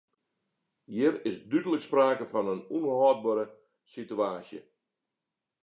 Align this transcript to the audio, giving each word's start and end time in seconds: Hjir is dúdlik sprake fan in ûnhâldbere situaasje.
Hjir 0.93 1.13
is 1.29 1.37
dúdlik 1.49 1.83
sprake 1.85 2.25
fan 2.31 2.47
in 2.53 2.61
ûnhâldbere 2.75 3.45
situaasje. 3.93 4.59